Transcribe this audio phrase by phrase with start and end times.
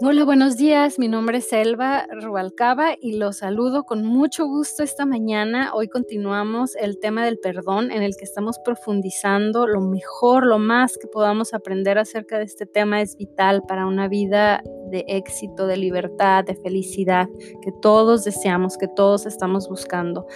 [0.00, 1.00] Hola, buenos días.
[1.00, 5.72] Mi nombre es Elba Rubalcaba y los saludo con mucho gusto esta mañana.
[5.74, 9.66] Hoy continuamos el tema del perdón en el que estamos profundizando.
[9.66, 14.06] Lo mejor, lo más que podamos aprender acerca de este tema es vital para una
[14.06, 17.28] vida de éxito, de libertad, de felicidad
[17.60, 20.28] que todos deseamos, que todos estamos buscando.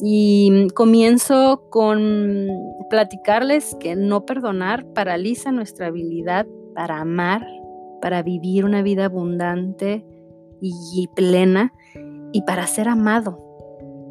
[0.00, 2.46] Y comienzo con
[2.88, 7.57] platicarles que no perdonar paraliza nuestra habilidad para amar
[8.00, 10.04] para vivir una vida abundante
[10.60, 11.72] y plena
[12.32, 13.38] y para ser amado.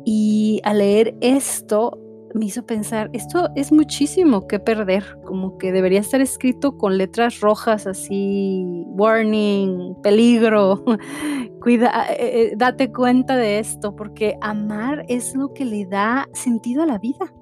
[0.05, 2.00] Y al leer esto
[2.34, 7.40] me hizo pensar, esto es muchísimo que perder, como que debería estar escrito con letras
[7.40, 10.84] rojas así, warning, peligro,
[11.62, 16.84] cuida, eh, eh, date cuenta de esto, porque amar es lo que le da sentido
[16.84, 17.34] a la vida.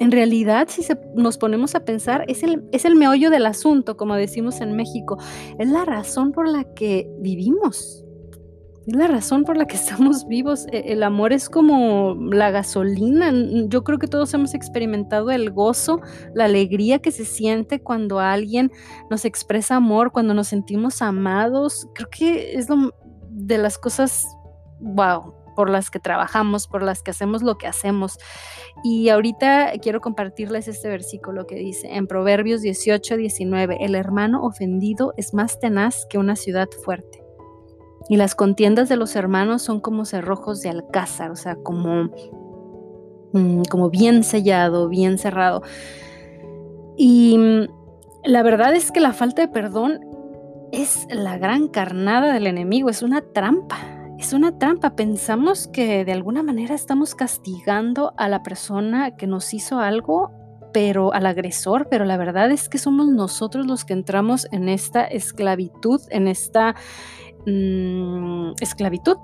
[0.00, 0.82] En realidad, si
[1.14, 5.18] nos ponemos a pensar, es el, es el meollo del asunto, como decimos en México.
[5.58, 8.04] Es la razón por la que vivimos.
[8.86, 10.66] Es la razón por la que estamos vivos.
[10.72, 13.32] E, el amor es como la gasolina.
[13.68, 16.00] Yo creo que todos hemos experimentado el gozo,
[16.34, 18.70] la alegría que se siente cuando alguien
[19.10, 21.88] nos expresa amor, cuando nos sentimos amados.
[21.94, 22.94] Creo que es lo
[23.30, 24.24] de las cosas,
[24.80, 28.16] wow, por las que trabajamos, por las que hacemos lo que hacemos.
[28.84, 35.14] Y ahorita quiero compartirles este versículo que dice en Proverbios 18, 19, el hermano ofendido
[35.16, 37.24] es más tenaz que una ciudad fuerte.
[38.08, 42.08] Y las contiendas de los hermanos son como cerrojos de alcázar, o sea, como,
[43.32, 45.64] mm, como bien sellado, bien cerrado.
[46.96, 47.66] Y mm,
[48.22, 50.06] la verdad es que la falta de perdón
[50.70, 54.96] es la gran carnada del enemigo, es una trampa es una trampa.
[54.96, 60.32] Pensamos que de alguna manera estamos castigando a la persona que nos hizo algo,
[60.72, 65.04] pero al agresor, pero la verdad es que somos nosotros los que entramos en esta
[65.04, 66.74] esclavitud, en esta
[67.46, 69.16] mm, esclavitud.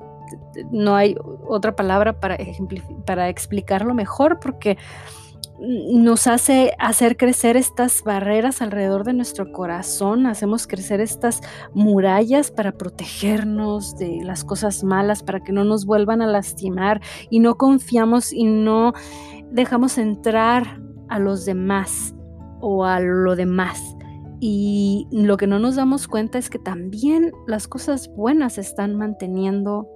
[0.70, 1.16] No hay
[1.48, 2.38] otra palabra para,
[3.04, 4.78] para explicarlo mejor porque
[5.60, 11.40] nos hace hacer crecer estas barreras alrededor de nuestro corazón, hacemos crecer estas
[11.74, 17.00] murallas para protegernos de las cosas malas, para que no nos vuelvan a lastimar
[17.30, 18.92] y no confiamos y no
[19.50, 22.14] dejamos entrar a los demás
[22.60, 23.80] o a lo demás.
[24.40, 28.96] Y lo que no nos damos cuenta es que también las cosas buenas se están
[28.96, 29.88] manteniendo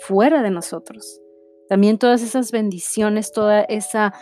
[0.00, 1.20] fuera de nosotros.
[1.68, 4.12] También todas esas bendiciones, toda esa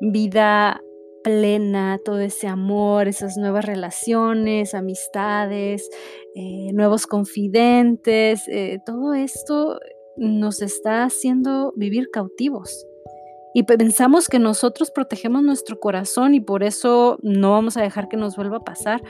[0.00, 0.80] vida
[1.22, 5.88] plena, todo ese amor, esas nuevas relaciones, amistades,
[6.34, 9.78] eh, nuevos confidentes, eh, todo esto
[10.16, 12.86] nos está haciendo vivir cautivos.
[13.52, 18.16] Y pensamos que nosotros protegemos nuestro corazón y por eso no vamos a dejar que
[18.16, 19.02] nos vuelva a pasar.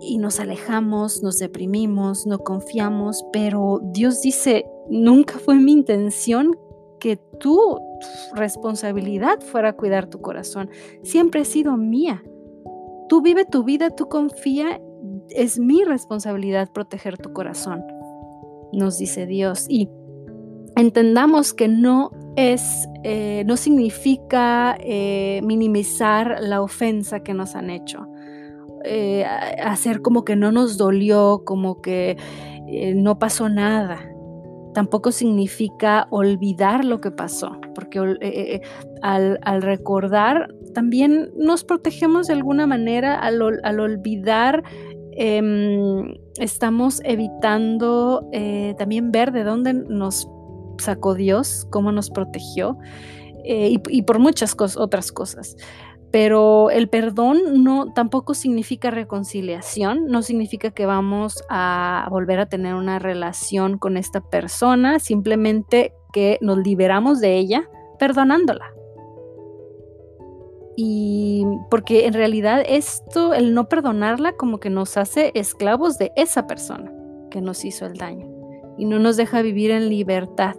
[0.00, 6.56] Y nos alejamos, nos deprimimos, no confiamos, pero Dios dice, nunca fue mi intención
[6.98, 7.16] que
[8.34, 10.70] responsabilidad fuera cuidar tu corazón.
[11.02, 12.22] Siempre ha sido mía.
[13.08, 14.80] Tú vive tu vida, tú confía,
[15.30, 17.82] es mi responsabilidad proteger tu corazón,
[18.72, 19.66] nos dice Dios.
[19.68, 19.88] Y
[20.76, 28.06] entendamos que no es, eh, no significa eh, minimizar la ofensa que nos han hecho.
[28.84, 32.16] Eh, hacer como que no nos dolió, como que
[32.94, 33.98] no pasó nada
[34.78, 38.60] tampoco significa olvidar lo que pasó, porque eh, eh, eh,
[39.02, 43.42] al, recordar también nos protegemos de alguna manera, al,
[43.80, 44.62] olvidar
[45.16, 48.30] em, estamos evitando
[48.78, 50.30] también ver de dónde nos
[50.78, 52.78] sacó Dios, cómo nos protegió
[53.44, 55.56] y, y, por muchas otras cosas.
[56.10, 62.74] Pero el perdón no tampoco significa reconciliación, no significa que vamos a volver a tener
[62.74, 68.72] una relación con esta persona, simplemente que nos liberamos de ella perdonándola.
[70.76, 76.46] Y porque en realidad esto, el no perdonarla, como que nos hace esclavos de esa
[76.46, 76.92] persona
[77.30, 78.28] que nos hizo el daño
[78.78, 80.54] y no nos deja vivir en libertad.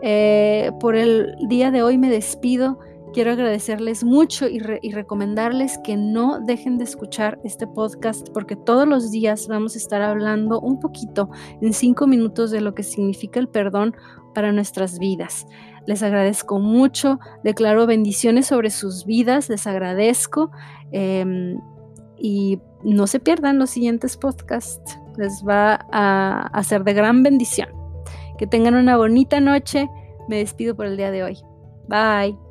[0.00, 2.78] Eh, por el día de hoy me despido
[3.12, 9.10] Quiero agradecerles mucho y, recomendarles que no dejen de escuchar este podcast porque todos los
[9.10, 11.30] días vamos a estar hablando un poquito
[11.62, 13.96] en cinco minutos de lo que significa el perdón
[14.34, 15.46] para nuestras vidas.
[15.86, 20.50] Les agradezco mucho, declaro bendiciones sobre sus vidas, les agradezco
[20.92, 21.58] em,
[22.18, 27.70] y no se pierdan los siguientes podcasts, les va a hacer de gran bendición.
[28.36, 29.88] Que tengan una bonita noche,
[30.28, 31.38] me despido por el día de hoy.
[31.88, 32.47] Bye.